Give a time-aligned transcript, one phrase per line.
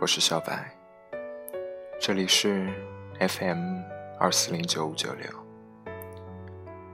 [0.00, 0.74] 我是小白，
[2.00, 2.72] 这里是
[3.18, 3.82] FM
[4.18, 5.30] 二四零九五九六，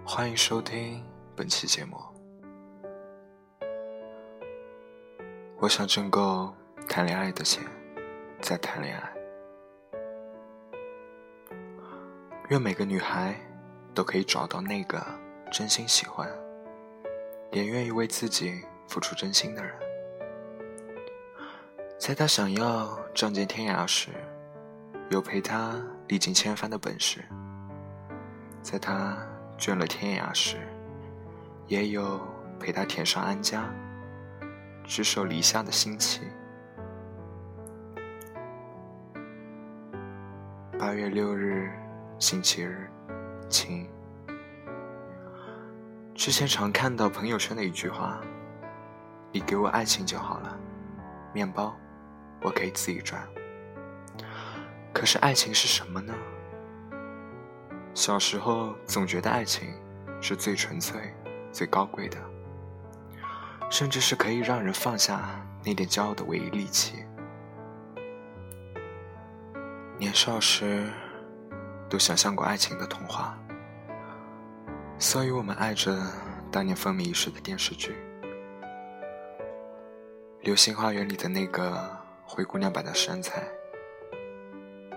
[0.04, 1.04] 欢迎收听
[1.36, 1.96] 本期节目。
[5.58, 6.52] 我想挣够
[6.88, 7.62] 谈恋爱的钱，
[8.40, 9.12] 再谈恋爱。
[12.48, 13.36] 愿每个女孩
[13.94, 15.00] 都可以找到那个
[15.52, 16.28] 真心喜欢，
[17.52, 19.85] 也愿意为自己付出真心的人。
[21.98, 24.10] 在他想要仗剑天涯时，
[25.10, 25.74] 有陪他
[26.08, 27.20] 历经千帆的本事；
[28.62, 29.16] 在他
[29.58, 30.56] 倦了天涯时，
[31.66, 32.20] 也有
[32.60, 33.64] 陪他填上安家。
[34.84, 36.22] 执手篱下的心情。
[40.78, 41.72] 八月六日，
[42.20, 42.88] 星期日，
[43.48, 43.88] 晴。
[46.14, 48.20] 之前常看到朋友圈的一句话
[49.32, 50.56] ：“你给我爱情就好了，
[51.32, 51.74] 面包
[52.46, 53.20] 我可以自己赚。”
[54.94, 56.14] 可是爱情是什么呢？
[57.92, 59.74] 小时候总觉得爱情
[60.20, 61.12] 是最纯粹、
[61.50, 62.16] 最高贵的。
[63.68, 67.04] 甚至是可以让人放下那点骄傲的唯一利器。
[69.98, 70.88] 年少时，
[71.88, 73.36] 都想象过爱情的童话，
[75.00, 76.00] 所以我们爱着
[76.52, 77.96] 当年风靡一时的电视剧
[80.42, 83.40] 《流星花园》里的那个灰姑娘般的身材，《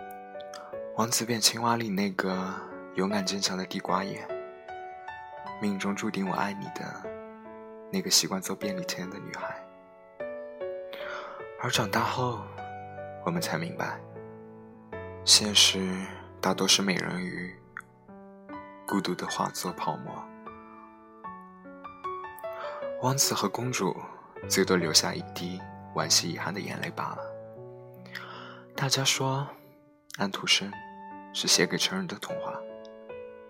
[0.98, 2.54] 王子变青蛙》里那个
[2.96, 4.28] 勇敢坚强的地瓜叶，
[5.62, 7.10] 命中注定我爱你的。
[7.92, 9.56] 那个习惯做便利贴的女孩，
[11.60, 12.44] 而长大后，
[13.26, 14.00] 我们才明白，
[15.26, 15.80] 现实
[16.40, 17.52] 大多是美人鱼，
[18.88, 20.14] 孤独的化作泡沫，
[23.02, 23.96] 王子和公主
[24.48, 25.60] 最多留下一滴
[25.96, 27.29] 惋惜遗憾的眼泪罢了。
[28.82, 29.46] 大家说，
[30.18, 30.72] 安徒生
[31.34, 32.58] 是写给成人的童话，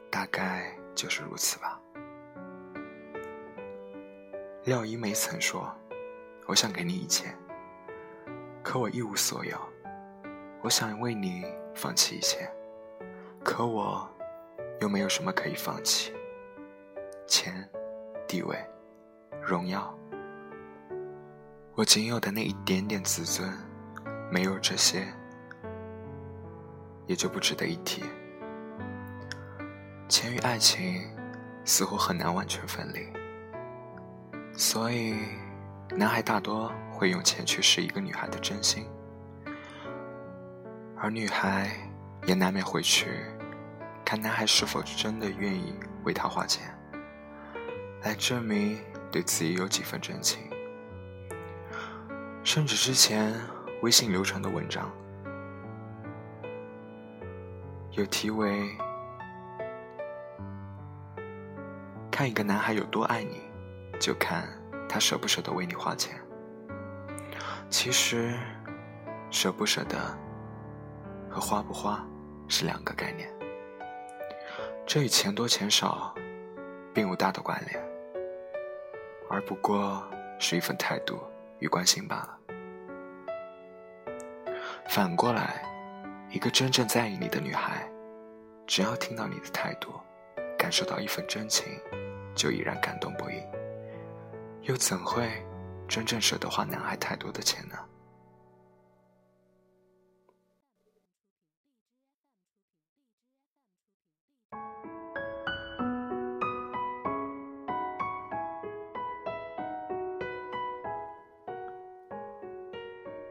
[0.09, 1.79] 大概就是如此吧。
[4.63, 5.72] 廖一梅曾说
[6.50, 7.31] ：“我想给你一切，
[8.63, 9.56] 可我一无所有；
[10.63, 12.51] 我想为你放弃一切，
[13.46, 14.09] 可我
[14.81, 16.11] 又没有什么可以放弃。
[17.28, 17.69] 钱、
[18.28, 18.57] 地位、
[19.44, 19.96] 荣耀，
[21.75, 23.47] 我仅有的那一点点自尊，
[24.31, 25.07] 没有这些，
[27.09, 28.03] 也就不值得一提。
[30.08, 31.09] 钱与爱情，
[31.66, 33.00] 似乎很难完全分离。”
[34.53, 35.16] 所以，
[35.97, 38.86] 男孩大多会用钱去试一个女孩的真心，
[40.96, 41.72] 而女孩
[42.28, 43.08] 也难免会去
[44.06, 46.78] 看男孩是否真的愿意为她花钱，
[48.03, 48.78] 来证明
[49.12, 50.44] 对自己有几分真情。
[52.44, 53.34] 甚至之前
[53.81, 54.91] 微信流传的文章，
[58.00, 58.76] 有题为
[62.10, 63.42] “看一个男孩有多爱你”。
[64.00, 64.48] 就看
[64.88, 66.18] 他舍不舍得为你花钱。
[67.70, 68.34] 其实，
[69.30, 69.98] 舍不舍得
[71.30, 72.02] 和花不花
[72.48, 73.30] 是两个概念，
[74.88, 76.16] 这与钱多钱少
[76.94, 77.84] 并无大的关联，
[79.30, 80.02] 而不过
[80.40, 81.20] 是一份态度
[81.59, 82.40] 与关心罢了。
[84.88, 85.62] 反过来，
[86.31, 87.90] 一个真正在意你的女孩，
[88.67, 89.91] 只要听到你的态度，
[90.57, 91.66] 感受到一份真情，
[92.35, 93.44] 就已然感动不已。
[94.62, 95.28] 又怎会
[95.88, 97.75] 真正舍得花男孩太多的钱呢？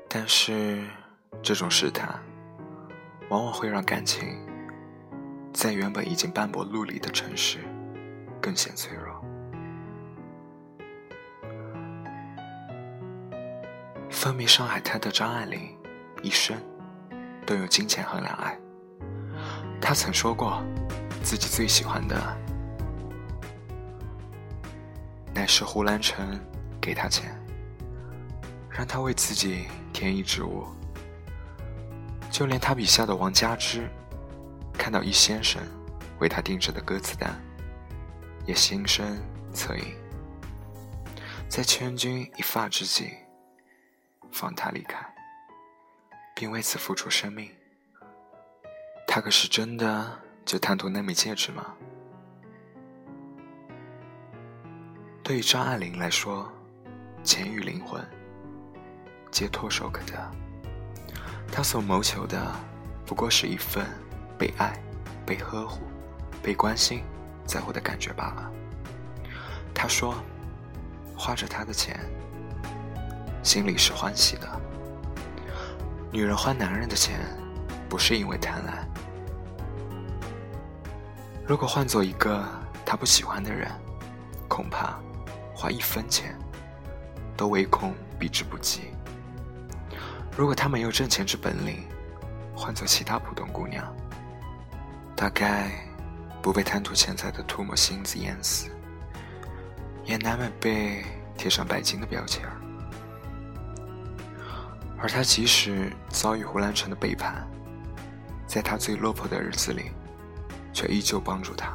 [0.09, 0.85] 但是，
[1.43, 2.21] 这种试探，
[3.29, 4.27] 往往会让感情
[5.53, 7.59] 在原本已经斑驳陆离的城市，
[8.41, 9.23] 更显脆弱。
[14.11, 15.77] 风靡上海滩的张爱玲，
[16.23, 16.57] 一生
[17.45, 18.59] 都用金钱衡量爱。
[19.81, 20.63] 她曾说过，
[21.23, 22.17] 自己最喜欢的，
[25.35, 26.41] 乃是胡兰成
[26.81, 27.31] 给她钱，
[28.71, 30.67] 让她为自己添衣织物。
[32.39, 33.91] 就连他笔下的王佳芝，
[34.75, 35.61] 看到易先生
[36.21, 37.35] 为他定制的歌词单，
[38.47, 39.21] 也心生
[39.53, 39.97] 恻隐，
[41.49, 43.11] 在千钧一发之际。
[44.31, 45.05] 放他离开，
[46.37, 47.51] 并为此付出生命，
[49.05, 51.75] 他可是真的就贪图那枚戒指吗？
[55.25, 56.49] 对于张爱玲来说，
[57.25, 58.01] 钱与灵魂
[59.33, 60.48] 皆唾手可得。
[61.51, 62.55] 他所谋求的，
[63.05, 63.85] 不过是一份
[64.39, 64.79] 被爱、
[65.27, 65.81] 被呵护、
[66.43, 67.03] 被关心、
[67.45, 68.53] 在乎的感觉罢了。
[69.75, 70.15] 他说
[71.17, 71.99] ：“花着他的钱，
[73.43, 74.49] 心里是欢喜的。
[76.13, 77.19] 女人花男人的钱，
[77.89, 78.87] 不是因为贪婪。
[81.47, 82.47] 如果换做一个
[82.85, 83.69] 他不喜欢的人，
[84.49, 84.99] 恐怕
[85.55, 86.39] 花一分钱，
[87.37, 88.83] 都唯恐避之不及。”
[90.39, 91.85] 如果他没有挣钱之本领，
[92.55, 93.85] 换做其他普通姑娘，
[95.17, 95.69] 大概
[96.41, 98.71] 不被贪图钱财的唾沫星子淹死，
[100.05, 101.05] 也难免被
[101.37, 102.49] 贴上拜金的标签。
[104.97, 107.45] 而他即使遭遇胡兰成的背叛，
[108.47, 109.91] 在他最落魄的日子里，
[110.73, 111.75] 却依旧帮助他，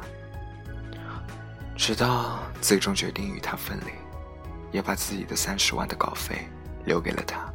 [1.76, 3.92] 直到最终决定与他分离，
[4.72, 6.48] 也把自己的三十万的稿费
[6.86, 7.53] 留给了他。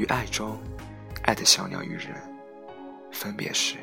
[0.00, 0.58] 于爱中，
[1.24, 2.14] 爱的小鸟与人
[3.12, 3.76] 分别时，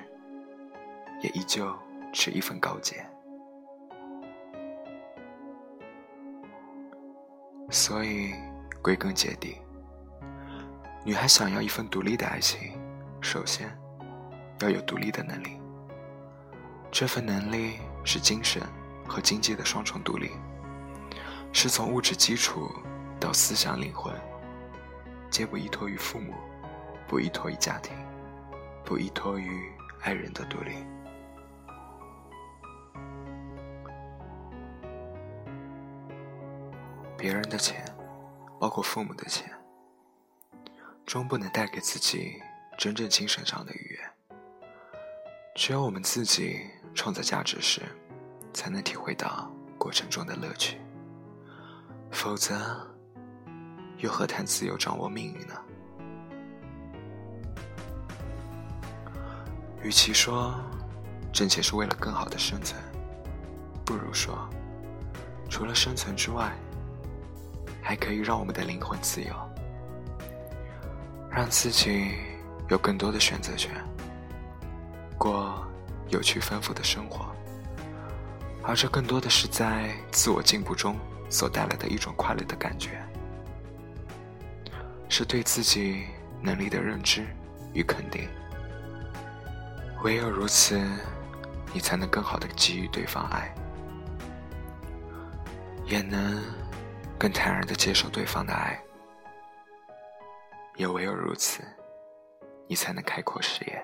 [1.22, 1.72] 也依旧
[2.12, 3.06] 持一份高洁。
[7.70, 8.34] 所以，
[8.82, 9.58] 归根结底，
[11.06, 12.72] 女孩想要一份独立的爱情，
[13.22, 13.70] 首先
[14.62, 15.62] 要有独立的能力。
[16.92, 18.60] 这份能力是精神
[19.08, 20.32] 和经济的双重独立，
[21.54, 22.72] 是从物质基础
[23.20, 24.12] 到思想灵魂。
[25.38, 26.34] 皆不依托于父母，
[27.08, 27.96] 不依托于家庭，
[28.84, 30.84] 不依托于爱人的独立。
[37.16, 37.86] 别人的钱，
[38.60, 39.48] 包括父母的钱，
[41.06, 42.42] 终不能带给自己
[42.76, 44.00] 真正精神上的愉悦。
[45.54, 47.84] 只有我们自己创造价值时，
[48.56, 50.82] 才能体会到过程中的乐趣。
[52.10, 52.97] 否则，
[53.98, 55.56] 又何谈自由掌握命运呢？
[59.84, 60.54] 与其说
[61.32, 62.82] 挣钱是为了更好的生存，
[63.86, 64.48] 不如说，
[65.50, 66.52] 除了生存之外，
[67.82, 69.34] 还可以让我们的灵魂自由，
[71.30, 72.12] 让自己
[72.70, 73.72] 有更多的选择权，
[75.18, 75.66] 过
[76.10, 77.26] 有趣丰富的生活。
[78.64, 80.98] 而这更多的是在自我进步中
[81.30, 83.02] 所带来的一种快乐的感觉。
[85.18, 86.06] 是对自己
[86.44, 87.26] 能力的认知
[87.74, 88.30] 与肯定。
[90.04, 90.80] 唯有如此，
[91.74, 93.52] 你才能更好的给予对方爱，
[95.88, 96.40] 也能
[97.18, 98.80] 更坦然的接受对方的爱。
[100.76, 101.64] 也唯有如此，
[102.68, 103.84] 你才能开阔视野，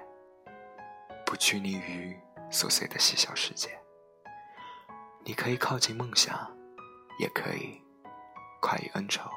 [1.25, 2.15] 不拘泥于
[2.51, 3.71] 琐碎的细小世界。
[5.25, 6.55] 你可以靠近梦想，
[7.17, 7.81] 也可以
[8.61, 9.27] 快意恩仇。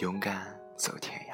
[0.00, 0.46] 勇敢
[0.76, 1.27] 走天涯。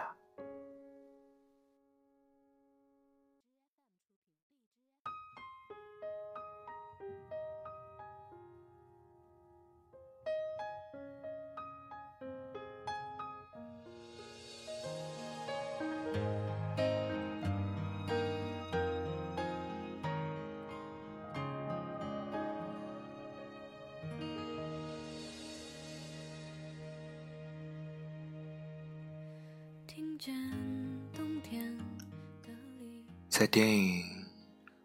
[33.28, 34.02] 在电影《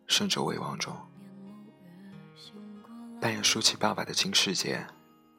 [0.05, 0.93] 胜者为王》中，
[3.21, 4.85] 扮演舒淇爸爸的金世杰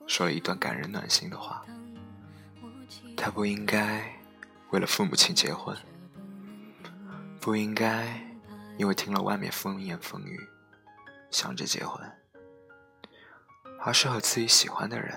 [0.06, 1.66] 说了一段感人暖心的话
[3.14, 4.18] ：“他不应该
[4.70, 5.76] 为了父母亲结婚，
[7.38, 8.26] 不应该
[8.78, 10.40] 因为听了外面风言风语
[11.30, 12.10] 想着结婚，
[13.80, 15.14] 而是和自己喜欢的人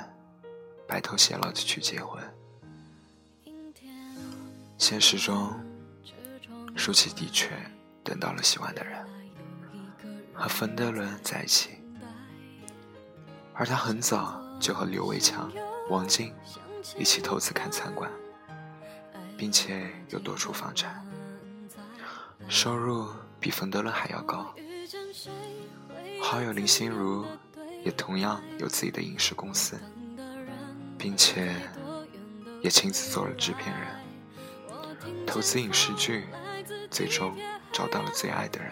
[0.86, 2.22] 白头偕老的去结婚。”
[4.78, 5.54] 现实中，
[6.76, 7.50] 舒淇的确
[8.04, 9.06] 等到了喜欢的人，
[10.34, 11.80] 和冯德伦在一起，
[13.54, 15.50] 而他很早就和刘伟强、
[15.90, 16.34] 王晶
[16.98, 18.12] 一起投资看餐馆，
[19.38, 21.06] 并且有多处房产，
[22.50, 23.08] 收入
[23.40, 24.54] 比冯德伦还要高。
[26.22, 27.26] 好友林心如
[27.86, 29.80] 也同样有自己的影视公司，
[30.98, 31.56] 并且
[32.62, 34.03] 也亲自做了制片人。
[35.26, 36.26] 投资影视剧，
[36.90, 37.36] 最终
[37.72, 38.72] 找到了最爱的人。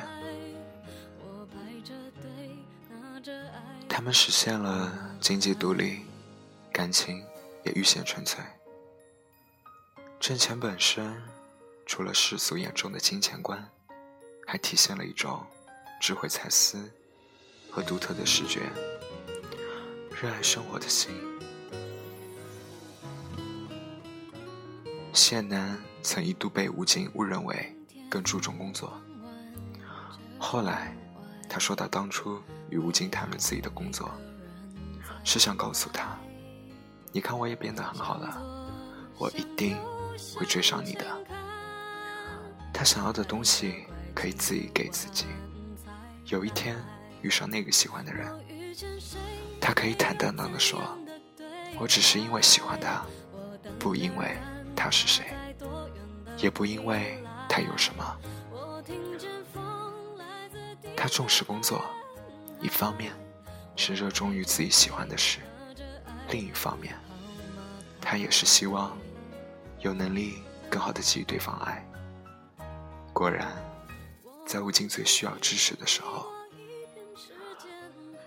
[3.88, 6.06] 他们实现了经济独立，
[6.72, 7.24] 感情
[7.64, 8.44] 也愈显纯粹。
[10.20, 11.22] 挣钱本身，
[11.86, 13.70] 除了世俗眼中的金钱观，
[14.48, 15.46] 还体现了一种
[16.00, 16.92] 智慧才思
[17.70, 18.62] 和独特的视觉，
[20.22, 21.12] 热爱生活的心。
[25.14, 27.76] 谢楠曾一度被吴京误认为
[28.10, 28.94] 更注重工作。
[30.40, 30.96] 后来，
[31.50, 34.10] 他说到当初与吴京谈论自己的工作，
[35.24, 36.18] 是想告诉他
[37.12, 38.42] ：“你看，我也变得很好了，
[39.18, 39.78] 我一定
[40.36, 41.06] 会追上你的。”
[42.74, 45.26] 他想要的东西可以自己给自己。
[46.26, 46.76] 有一天
[47.22, 48.28] 遇上那个喜欢的人，
[49.60, 50.82] 他可以坦荡荡地说
[51.78, 53.06] ：“我只是因为喜欢他，
[53.78, 54.38] 不因为
[54.84, 55.24] 他是谁，
[56.38, 58.18] 也不因为他有什么。”
[60.98, 61.86] 他重视工作，
[62.60, 63.14] 一方面
[63.76, 65.38] 是热衷于自己喜欢的事，
[66.32, 66.98] 另一方面，
[68.02, 68.98] 他也是希望
[69.82, 71.86] 有能力更好的给予对方爱。
[73.14, 73.48] 果然，
[74.48, 76.26] 在吴京最需要支持的时候，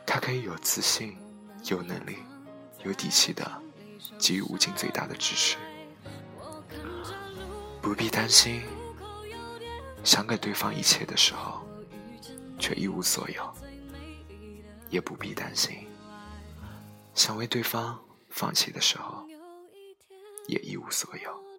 [0.07, 1.19] 他可以有自信、
[1.65, 2.19] 有能力、
[2.85, 3.61] 有底气的
[4.21, 5.57] 给予吴京最大的支持，
[7.85, 8.63] 不必担心
[10.03, 11.61] 想给对方一切的时候。
[12.59, 13.53] 却一无所有，
[14.89, 15.87] 也不必担心；
[17.15, 18.01] 想为对方
[18.31, 19.27] 放弃的时候，
[20.47, 21.54] 也一无所有。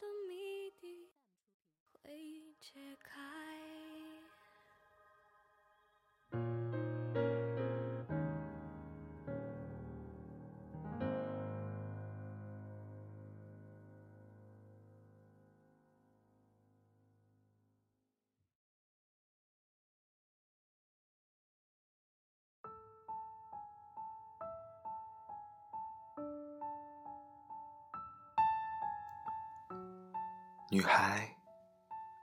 [30.76, 31.34] 女孩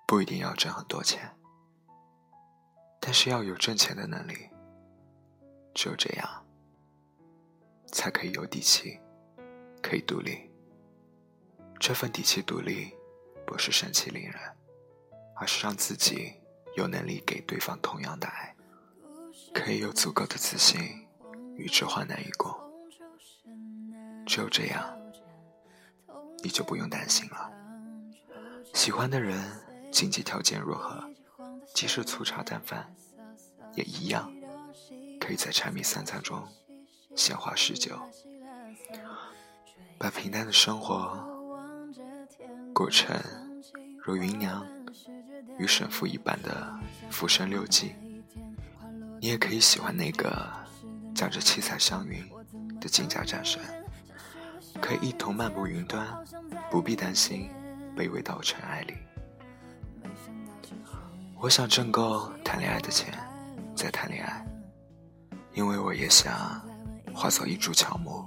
[0.07, 1.35] 不一定要挣很多钱，
[3.01, 4.51] 但是要有挣钱的能力。
[5.75, 6.47] 只有这样，
[7.87, 9.01] 才可以有底气，
[9.83, 10.51] 可以独立。
[11.81, 12.93] 这份底气、独立，
[13.47, 14.35] 不是盛气凌人，
[15.35, 16.35] 而是让自己
[16.77, 18.55] 有能力给对方同样的爱，
[19.55, 21.09] 可以有足够的自信
[21.57, 22.55] 与之患难与共。
[24.27, 24.95] 只有这样，
[26.45, 27.51] 你就不用担心了。
[28.83, 29.41] 喜欢的人，
[29.93, 31.09] 经济条件如何，
[31.73, 32.93] 即使粗茶淡饭，
[33.77, 34.29] 也一样
[35.21, 36.45] 可以在柴米三餐中
[37.15, 37.97] 鲜花诗酒，
[39.97, 41.17] 把平淡的生活
[42.75, 43.17] 过成
[44.05, 44.67] 如芸娘
[45.61, 46.77] 与神父一般的
[47.09, 47.95] 浮生六记。
[49.21, 50.51] 你也可以喜欢那个
[51.15, 52.29] 驾着七彩祥云
[52.81, 53.63] 的金甲战神，
[54.81, 56.05] 可以一同漫步云端，
[56.69, 57.49] 不必担心。
[57.97, 58.95] 卑微到尘埃里。
[61.39, 63.13] 我想挣够谈恋爱的钱，
[63.75, 64.47] 再谈恋爱，
[65.55, 66.63] 因为我也想
[67.13, 68.25] 化作一株乔木，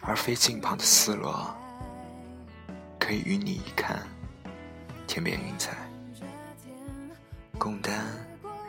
[0.00, 1.52] 而非近旁的丝萝，
[2.98, 4.00] 可以与你一看
[5.08, 5.76] 天边云彩，
[7.58, 8.06] 共担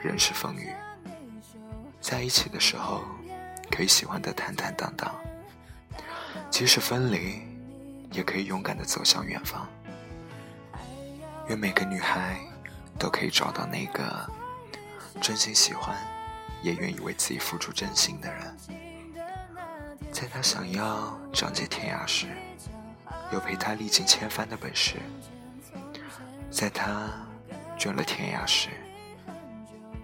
[0.01, 0.73] 人世风雨。
[2.01, 3.03] 在一起的时候，
[3.69, 5.13] 可以喜欢的坦坦荡荡，
[6.49, 7.39] 即使分离。
[8.11, 9.67] 也可以勇敢地走向远方。
[11.47, 12.39] 愿每个女孩
[12.97, 14.29] 都可以找到那个
[15.21, 15.95] 真心喜欢，
[16.63, 18.57] 也愿意为自己付出真心的人。
[20.11, 22.27] 在她想要仗剑天涯时，
[23.31, 24.97] 有陪她历尽千帆的本事；
[26.49, 27.09] 在她
[27.77, 28.69] 倦了天涯时，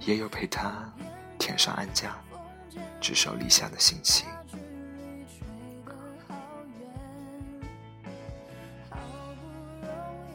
[0.02, 0.72] 也有陪她
[1.40, 2.16] 天上安家、
[3.00, 4.28] 执手立下的心情。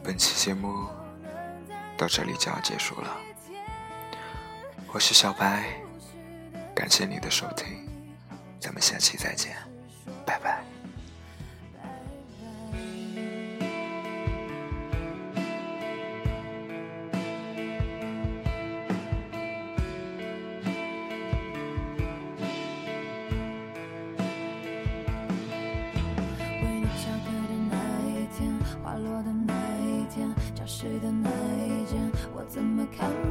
[0.07, 0.87] 本期节目
[1.97, 3.17] 到这里就要结束了，
[4.93, 5.65] 我是小白，
[6.73, 7.85] 感谢你的收听，
[8.57, 9.57] 咱们下期再见，
[10.25, 10.56] 拜拜。
[32.95, 33.26] come